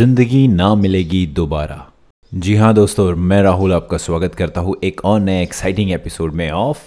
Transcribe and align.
ज़िंदगी 0.00 0.46
ना 0.48 0.74
मिलेगी 0.74 1.26
दोबारा। 1.26 1.76
जी 2.32 2.54
हाँ 2.56 2.72
दोस्तों, 2.74 3.16
मैं 3.16 3.42
राहुल 3.42 3.72
आपका 3.74 3.96
स्वागत 3.96 4.34
करता 4.34 4.60
हूँ 4.60 4.74
एक 4.84 5.04
और 5.04 5.18
नए 5.20 5.42
एक्साइटिंग 5.42 5.90
एपिसोड 5.92 6.34
में 6.34 6.50
of 6.50 6.78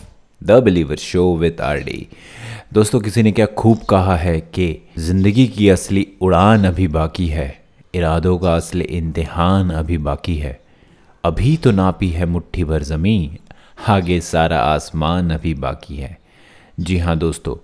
the 0.42 0.52
believer 0.64 0.96
show 0.96 1.26
with 1.38 1.62
R 1.62 1.80
D 1.80 2.08
दोस्तों, 2.74 3.00
किसी 3.02 3.24
ने 3.24 3.32
क्या 3.32 3.46
खूब 3.58 3.84
कहा 3.90 4.16
है 4.16 4.40
कि 4.42 4.68
ज़िंदगी 5.00 5.48
की 5.48 5.70
असली 5.70 6.08
उड़ान 6.22 6.66
अभी 6.66 6.88
बाकी 6.90 7.28
है, 7.28 7.48
इरादों 7.96 8.38
का 8.38 8.56
असली 8.56 8.84
इम्तहान 8.84 9.70
अभी 9.72 9.98
बाकी 10.00 10.38
है। 10.38 10.60
अभी 11.24 11.56
तो 11.58 11.72
नापी 11.72 12.10
है 12.10 12.26
मुट्ठी 12.26 12.64
भर 12.64 12.84
ज़मीन, 12.84 13.38
आगे 13.90 14.20
सारा 14.24 14.60
आसमान 14.64 15.30
अभी 15.32 15.54
बाकी 15.56 15.98
है। 15.98 16.18
जी 16.80 16.98
हाँ 16.98 17.18
दोस्तों, 17.18 17.56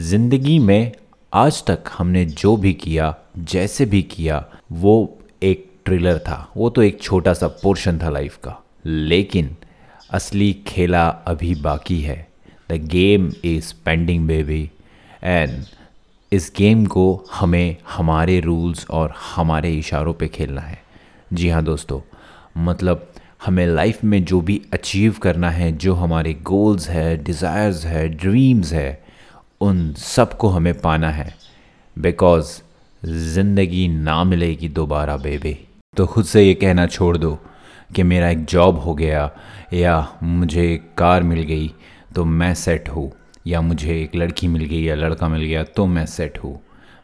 ज़िंदगी 0.00 0.58
में 0.58 0.92
आज 1.36 1.64
तक 1.64 1.78
हमने 1.98 2.24
जो 2.24 2.56
भी 2.56 2.72
किया, 2.72 3.14
जैसे 3.38 3.86
भी 3.86 4.02
किया, 4.02 4.44
वो 4.72 5.18
एक 5.42 5.68
ट्रिलर 5.84 6.18
था। 6.18 6.52
वो 6.56 6.70
तो 6.70 6.82
एक 6.82 7.02
छोटा 7.02 7.34
सा 7.34 7.48
पोर्शन 7.48 7.98
था 7.98 8.10
लाइफ 8.10 8.36
का। 8.36 8.64
लेकिन 8.86 9.56
असली 10.10 10.52
खेला 10.66 11.08
अभी 11.08 11.54
बाकी 11.54 12.00
है। 12.00 12.28
The 12.70 12.72
game 12.72 13.32
is 13.44 13.74
pending 13.84 14.26
baby 14.26 14.70
and 15.22 15.64
इस 16.32 16.52
गेम 16.56 16.86
को 16.86 17.24
हमें 17.32 17.76
हमारे 17.88 18.40
रूल्स 18.40 18.86
और 18.90 19.14
हमारे 19.34 19.74
इशारों 19.74 20.14
पे 20.14 20.28
खेलना 20.28 20.60
है। 20.60 20.82
जी 21.32 21.48
हाँ 21.48 21.64
दोस्तों 21.64 22.00
मतलब 22.64 23.08
हमें 23.46 23.66
लाइफ 23.66 24.04
में 24.04 24.24
जो 24.24 24.40
भी 24.40 24.62
अचीव 24.72 25.16
करना 25.22 25.50
है, 25.50 25.72
जो 25.72 25.94
हमारे 25.94 26.34
गोल्स 26.34 26.88
है 26.88 27.16
डिज़ायर्स 27.24 27.84
है 27.84 28.08
ड्रीम्स 28.08 28.72
है 28.72 29.05
उन 29.60 29.92
सबको 29.94 30.48
हमें 30.48 30.72
पाना 30.80 31.10
है। 31.10 31.34
बिकॉज़ 31.96 32.60
ज़िंदगी 33.02 33.86
ना 33.88 34.22
मिलेगी 34.24 34.68
दोबारा 34.68 35.16
बेबे 35.16 35.56
तो 35.94 36.06
खुद 36.06 36.24
से 36.24 36.42
ये 36.42 36.54
कहना 36.54 36.86
छोड़ 36.86 37.16
दो 37.16 37.38
कि 37.90 38.02
मेरा 38.02 38.28
एक 38.30 38.44
जॉब 38.44 38.78
हो 38.78 38.94
गया, 38.94 39.30
या 39.72 40.08
मुझे 40.22 40.72
एक 40.72 40.90
कार 40.98 41.22
मिल 41.22 41.42
गई 41.42 41.70
तो 42.14 42.24
मैं 42.24 42.52
सेट 42.54 42.88
हूँ। 42.88 43.10
या 43.46 43.60
मुझे 43.60 44.00
एक 44.02 44.14
लड़की 44.16 44.48
मिल 44.48 44.64
गई, 44.64 44.82
या 44.82 44.94
लड़का 44.94 45.28
मिल 45.28 45.42
गया 45.42 45.62
तो 45.66 45.86
मैं 45.86 46.06
सेट 46.06 46.38
हूँ। 46.44 46.58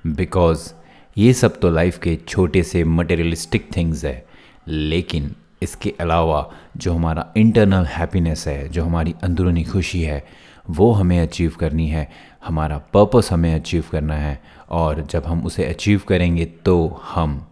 बिकॉज़ 0.07 0.73
ये 1.17 1.33
सब 1.33 1.59
तो 1.61 1.71
लाइफ 1.71 1.99
के 1.99 2.17
छोटे 2.29 2.63
से 2.63 2.85
मटेरियलिस्टिक 2.85 3.69
थिंग्स 3.77 4.05
है। 4.05 4.25
लेकिन 4.69 5.35
इसके 5.63 5.95
अलावा 6.01 6.49
जो 6.77 6.95
हमारा 6.95 7.27
इंटरनल 7.37 7.85
हैप्पीनेस 7.87 8.47
है, 8.49 8.69
जो 8.69 8.85
हमारी 8.85 9.15
अंदरूनी 9.23 9.65
खुशी 9.65 10.03
है 10.03 10.25
वो 10.67 10.91
हमें 10.93 11.19
अचीव 11.21 11.55
करनी 11.61 11.89
है, 11.89 12.09
हमारा 12.45 12.79
पर्पस 12.95 13.29
हमें 13.33 13.55
अचीव 13.55 13.85
करना 13.93 14.15
है 14.15 14.41
और 14.71 15.07
जब 15.11 15.25
हम 15.27 15.45
उसे 15.47 15.65
अचीव 15.65 16.03
करेंगे 16.09 16.45
तो 16.45 17.01
हम 17.05 17.47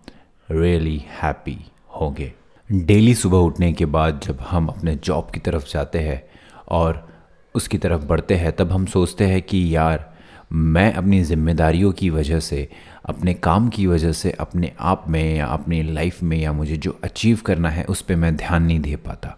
रियली 0.50 1.02
हैप्पी 1.22 1.58
होंगे। 2.00 2.32
डेली 2.70 3.14
सुबह 3.14 3.38
उठने 3.38 3.72
के 3.72 3.84
बाद 3.84 4.20
जब 4.24 4.40
हम 4.40 4.66
अपने 4.66 4.94
जॉब 4.94 5.30
की 5.30 5.40
तरफ़ 5.40 5.66
जाते 5.72 5.98
हैं 5.98 6.22
और 6.68 7.08
उसकी 7.54 7.78
तरफ़ 7.78 8.04
बढ़ते 8.04 8.34
हैं, 8.34 8.52
तब 8.52 8.72
हम 8.72 8.86
सोचते 8.86 9.26
हैं 9.26 9.42
कि 9.42 9.76
यार, 9.76 10.08
मैं 10.52 10.92
अपनी 10.92 11.22
ज़िम्मेदारियों 11.22 11.92
की 11.92 12.10
वजह 12.10 12.40
से, 12.40 12.68
अपने 13.04 13.34
काम 13.34 13.68
की 13.68 13.86
वजह 13.86 14.12
से, 14.12 14.30
अपने 14.30 14.72
आप 14.80 15.04
में 15.08 15.36
या 15.36 15.46
अपनी 15.46 15.82
लाइफ 15.82 16.22
में 16.22 16.36
या 16.38 16.52
मुझे 16.52 16.76
जो 16.76 16.98
अचीव 17.04 17.40
करना 17.46 17.68
है, 17.68 17.84
उस 17.84 18.02
पर 18.02 18.16
मैं 18.16 18.36
ध्यान 18.36 18.62
नहीं 18.62 18.80
दे 18.80 18.96
पाता। 18.96 19.36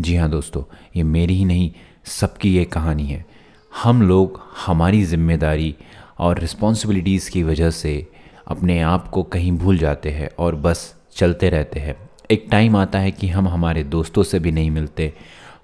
जी 0.00 0.16
हाँ 0.16 0.30
दोस्तों, 0.30 0.62
ये 0.96 1.02
मेरी 1.02 1.34
ही 1.34 1.44
नहीं 1.44 1.72
सबकी 2.04 2.54
ये 2.56 2.64
कहानी 2.64 3.06
है। 3.06 3.24
हम 3.72 4.02
लोग, 4.02 4.40
हमारी 4.66 5.02
ज़िम्मेदारी 5.04 5.74
और 6.18 6.38
रिस्पॉन्सिबिलिटीज़ 6.38 7.30
की 7.30 7.42
वजह 7.42 7.70
से 7.70 8.06
अपने 8.48 8.80
आप 8.82 9.08
को 9.08 9.22
कहीं 9.22 9.52
भूल 9.52 9.78
जाते 9.78 10.10
हैं 10.10 10.28
और 10.38 10.54
बस 10.56 10.94
चलते 11.16 11.48
रहते 11.50 11.80
हैं। 11.80 11.96
एक 12.30 12.46
टाइम 12.50 12.76
आता 12.76 12.98
है 12.98 13.10
कि 13.10 13.28
हम 13.28 13.48
हमारे 13.48 13.84
दोस्तों 13.84 14.22
से 14.22 14.38
भी 14.38 14.52
नहीं 14.52 14.70
मिलते, 14.70 15.12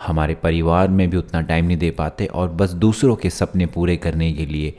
हमारे 0.06 0.34
परिवार 0.34 0.88
में 0.88 1.08
भी 1.10 1.16
उतना 1.16 1.40
टाइम 1.40 1.64
नहीं 1.64 1.76
दे 1.76 1.90
पाते 1.90 2.26
और 2.26 2.48
बस 2.50 2.70
दूसरों 2.70 3.16
के 3.16 3.30
सपने 3.30 3.66
पूरे 3.66 3.96
करने 3.96 4.32
के 4.32 4.46
लिए 4.46 4.74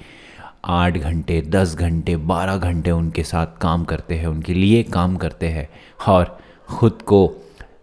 आठ 0.66 0.98
घंटे, 0.98 1.42
दस 1.42 1.76
घंटे, 1.76 2.16
बारह 2.18 2.58
घंटे 2.58 2.92
उनके 2.92 3.24
साथ 3.24 3.58
काम 3.62 3.84
करते 3.84 4.16
हैं, 4.16 4.28
उनके 4.28 4.54
लिए 4.54 4.84
काम 4.84 5.16
करते 5.18 5.48
हैं 5.48 5.68
और 6.08 6.38
ख़ुद 6.70 7.02
को 7.02 7.28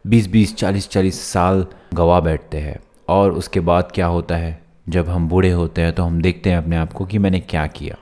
बीस 0.07 0.27
बीस, 0.27 0.57
चालीस 0.57 0.89
चालीस 0.91 1.21
साल 1.23 1.67
गवा 1.95 2.21
बैठते 2.21 2.59
हैं। 2.59 2.79
और 3.09 3.33
उसके 3.33 3.61
बाद 3.61 3.91
क्या 3.95 4.07
होता 4.07 4.37
है? 4.37 4.61
जब 4.89 5.09
हम 5.09 5.29
बूढ़े 5.29 5.51
होते 5.51 5.83
हैं 5.83 5.93
तो 5.93 6.03
हम 6.03 6.21
देखते 6.23 6.51
हैं 6.51 6.57
अपने 6.57 6.77
आप 6.77 6.93
को 6.93 7.05
कि 7.05 7.19
मैंने 7.19 7.41
क्या 7.41 7.67
किया। 7.67 7.97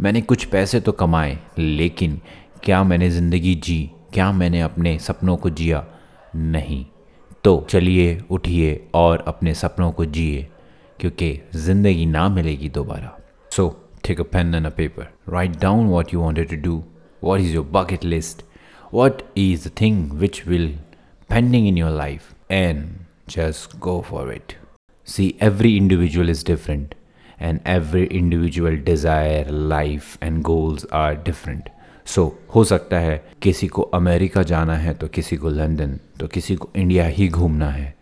मैंने 0.00 0.20
कुछ 0.22 0.44
पैसे 0.44 0.80
तो 0.80 0.92
कमाए, 0.92 1.38
लेकिन 1.58 2.20
क्या 2.64 2.82
मैंने 2.84 3.10
ज़िंदगी 3.10 3.54
जी, 3.54 3.90
क्या 4.12 4.30
मैंने 4.32 4.60
अपने 4.60 4.98
सपनों 4.98 5.36
को 5.36 5.50
जिया? 5.50 5.84
नहीं। 6.36 6.84
तो 7.44 7.66
चलिए, 7.70 8.20
उठिए 8.30 8.88
और 8.94 9.24
अपने 9.28 9.54
सपनों 9.54 9.90
को 9.92 10.04
जिए, 10.04 10.46
क्योंकि 10.98 11.38
ज़िंदगी 11.54 12.06
ना 12.06 12.28
मिलेगी 12.28 12.68
दोबारा। 12.68 13.16
So 13.50 13.68
take 14.04 14.20
a 14.20 14.24
pen 14.32 14.54
and 14.54 14.66
a 14.66 14.70
paper 14.70 15.08
write 15.28 15.60
down 15.60 15.86
what 15.86 16.14
you 16.14 16.20
wanted 16.20 16.48
to 16.50 16.56
do 16.62 16.82
what 17.24 17.40
is 17.40 17.54
your 17.54 17.66
bucket 17.72 18.04
list 18.04 18.42
what 18.94 19.22
is 19.36 19.68
the 19.68 19.72
thing 19.80 20.12
which 20.12 20.42
will 20.46 20.68
pending 21.30 21.68
in 21.68 21.78
your 21.78 21.90
life 21.90 22.32
and 22.50 22.84
just 23.28 23.78
go 23.78 24.00
for 24.00 24.32
it 24.32 24.52
see 25.06 25.34
every 25.42 25.76
individual 25.76 26.30
is 26.30 26.46
different 26.46 26.94
and 27.42 27.58
every 27.58 28.04
individual 28.12 28.76
desire 28.88 29.44
life 29.50 30.10
and 30.22 30.42
goals 30.42 30.86
are 30.92 31.16
different. 31.24 31.60
So 32.06 32.38
so, 32.46 32.54
हो 32.54 32.64
सकता 32.64 32.98
है 32.98 33.24
किसी 33.42 33.68
को 33.68 33.82
America 33.82 34.42
जाना 34.42 34.76
है 34.76 34.94
तो 34.94 35.08
किसी 35.08 35.36
को 35.36 35.48
लंदन 35.48 36.00
तो 36.20 36.26
किसी 36.26 36.56
को 36.56 36.70
इंडिया 36.76 37.06
ही 37.06 37.28
घूमना 37.28 37.70
है 37.70 37.94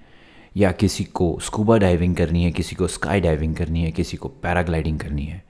या 0.57 0.73
किसी 0.73 1.05
को 1.05 1.39
स्कूबा 1.43 1.79
डाइविंग 1.79 2.17
करनी 2.17 2.45
है 2.45 2.51
किसी 2.51 2.77
को 2.77 2.87
स्काई 2.87 3.21
डाइविंग 3.21 3.57
करनी 3.57 3.83
है 3.85 3.91
किसी 3.91 4.17
को 4.17 4.29
पैराग्लाइडिंग 4.29 5.01
करनी 5.01 5.25
है 5.25 5.43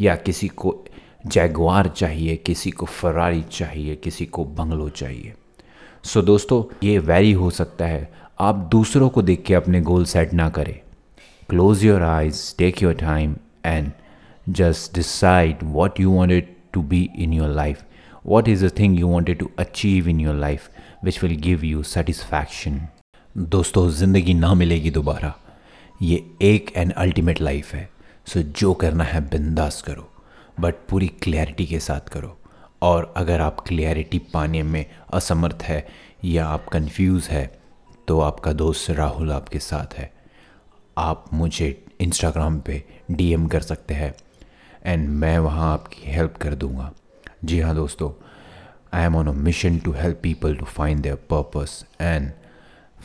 या 0.00 0.16
किसी 0.16 0.48
को 0.48 0.84
जैगवार 1.26 1.88
चाहिए 1.88 2.36
किसी 2.36 2.70
को 2.70 2.86
फरारी 2.86 3.42
चाहिए 3.42 3.96
किसी 3.96 4.26
को 4.26 4.44
बंगलो 4.44 4.88
चाहिए। 4.88 5.34
सो 6.04 6.22
दोस्तों 6.22 6.62
ये 6.82 6.98
वैरी 6.98 7.32
हो 7.32 7.50
सकता 7.50 7.86
है। 7.86 8.10
आप 8.40 8.54
दूसरों 8.72 9.08
को 9.08 9.22
देख 9.22 9.42
के 9.42 9.54
अपने 9.54 9.80
गोल 9.80 10.04
सेट 10.04 10.32
ना 10.32 10.48
करें। 10.48 10.78
Close 11.48 11.84
your 11.84 12.02
eyes 12.02 12.56
take 12.58 12.82
your 12.82 12.94
time 12.94 13.36
and 13.66 13.90
just 14.48 14.94
decide 14.94 15.58
what 15.62 16.00
you 16.00 16.10
wanted 16.10 16.54
to 16.72 16.82
be 16.82 17.08
in 17.18 17.32
your 17.32 17.48
life 17.48 17.82
what 18.26 18.48
is 18.48 18.66
a 18.66 18.68
thing 18.78 18.98
you 19.00 19.08
wanted 19.08 19.38
to 19.38 19.50
achieve 19.58 20.08
in 20.08 20.20
your 20.20 20.34
life 20.34 20.68
which 21.04 21.22
will 21.24 21.36
give 21.36 21.64
you 21.64 21.82
satisfaction 21.82 22.80
दोस्तों 23.38 23.88
ज़िंदगी 23.90 24.34
ना 24.34 24.54
मिलेगी 24.54 24.90
दोबारा। 24.90 25.34
ये 26.02 26.24
एक 26.42 26.72
and 26.76 26.92
ultimate 26.92 27.40
life 27.40 27.74
है। 27.74 27.88
सो 28.26 28.40
so, 28.40 28.46
जो 28.46 28.74
करना 28.74 29.04
है 29.04 29.20
बिंदास 29.20 29.82
करो। 29.82 30.10
बट 30.60 30.74
पूरी 30.88 31.08
क्लैरिटी 31.08 31.66
के 31.66 31.78
साथ 31.78 32.08
करो। 32.08 32.37
और 32.82 33.12
अगर 33.16 33.40
आप 33.40 33.60
क्लियरिटी 33.60 34.18
पाने 34.32 34.62
में 34.62 34.84
असमर्थ 35.14 35.62
है 35.62 35.86
या 36.24 36.46
आप 36.46 36.68
कंफ्यूज 36.68 37.28
है 37.30 37.46
तो 38.08 38.20
आपका 38.20 38.52
दोस्त 38.52 38.90
राहुल 38.90 39.32
आपके 39.32 39.58
साथ 39.58 39.94
है। 39.94 40.10
आप 40.98 41.24
मुझे 41.32 41.68
इंस्टाग्राम 42.00 42.58
पे 42.60 42.82
डीएम 43.10 43.46
कर 43.46 43.60
सकते 43.60 43.94
हैं 43.94 44.14
एंड 44.86 45.08
मैं 45.08 45.38
वहाँ 45.38 45.72
आपकी 45.72 46.10
हेल्प 46.10 46.36
कर 46.36 46.54
दूँगा। 46.54 46.90
जी 47.44 47.60
हाँ 47.60 47.74
दोस्तों 47.74 48.10
I 48.94 49.04
am 49.04 49.16
on 49.16 49.28
a 49.28 49.32
mission 49.32 49.78
to 49.78 49.92
help 49.92 50.20
people 50.22 50.56
to 50.56 50.64
find 50.64 51.02
their 51.02 51.16
purpose 51.30 51.84
and 52.00 52.30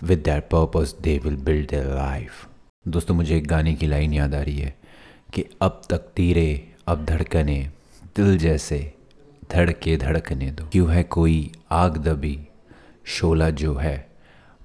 with 0.04 0.20
that 0.20 0.44
purpose 0.50 0.96
they 1.02 1.18
will 1.18 1.36
build 1.36 1.70
their 1.70 1.94
life 1.96 2.48
दोस्तों, 2.86 3.16
मुझे 3.16 3.38
एक 3.38 3.48
गाने 3.48 3.74
की 3.74 3.88
लाइन 3.88 4.14
याद 4.14 4.36
आ 4.36 4.42
रही 4.42 4.58
है 4.58 4.76
कि 5.34 5.46
अब 5.62 5.82
तक 5.90 6.12
तीरे, 6.16 6.74
अब 6.88 7.06
धड़कने, 7.06 7.70
दिल 8.16 8.38
जैसे 8.38 8.78
धड़के 9.52 9.96
धड़कने 9.98 10.50
दो। 10.52 10.68
क्यों 10.72 10.92
है 10.92 11.04
कोई 11.04 11.52
आग 11.72 11.98
दबी? 11.98 12.38
शोला 13.06 13.50
जो 13.50 13.74
है, 13.76 13.96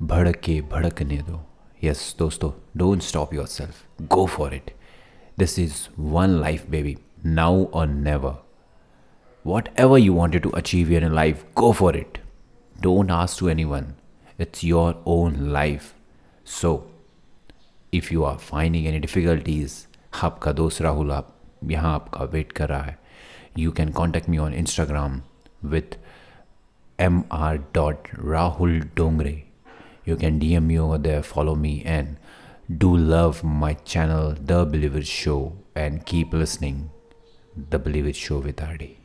भड़के 0.02 0.60
भड़कने 0.72 1.18
दो। 1.22 1.40
यस 1.84 2.14
दोस्तों 2.18 2.50
don't 2.76 3.02
stop 3.02 3.34
yourself 3.46 4.02
go 4.02 4.26
for 4.26 4.54
it 4.54 4.70
this 5.38 5.58
is 5.58 5.74
one 5.98 6.28
life 6.40 6.68
baby 6.70 6.96
now 7.26 7.64
or 7.64 7.86
never 7.86 8.36
whatever 9.78 9.98
you 9.98 10.14
wanted 10.14 10.42
to 10.42 10.50
achieve 10.50 10.92
your 10.92 11.10
life 11.12 11.44
go 11.56 11.72
for 11.72 11.96
it 11.96 12.18
don't 12.80 13.10
ask 13.10 13.40
to 13.40 13.48
anyone 13.64 13.92
it's 14.40 14.64
your 14.64 15.02
own 15.06 15.36
life 15.52 15.92
so 16.60 16.70
if 17.94 18.12
you 18.14 18.22
are 18.22 18.36
finding 18.36 18.86
any 18.86 18.98
difficulties 18.98 19.86
आपका 20.22 20.52
दोस्त 20.52 20.82
राहुल, 20.82 21.12
आप 21.12 21.34
यहाँ 21.64 21.94
आपका 21.94 22.24
wait 22.24 22.52
कर 22.52 22.68
रहा 22.68 22.82
है। 22.82 22.98
you 23.58 23.72
can 23.72 23.92
contact 23.92 24.28
me 24.28 24.38
on 24.38 24.52
Instagram 24.52 25.22
with 25.62 25.96
mr.rahuldongre. 26.98 29.44
You 30.04 30.16
can 30.16 30.40
DM 30.40 30.66
me 30.66 30.78
over 30.78 30.98
there, 30.98 31.22
follow 31.22 31.54
me, 31.54 31.82
and 31.84 32.16
do 32.84 32.96
love 32.96 33.42
my 33.42 33.74
channel, 33.74 34.34
The 34.40 34.64
Believer 34.64 35.02
Show, 35.02 35.56
and 35.74 36.06
keep 36.06 36.32
listening, 36.32 36.90
The 37.70 37.78
Believer 37.78 38.12
Show 38.12 38.38
with 38.38 38.62
Ardi. 38.62 38.97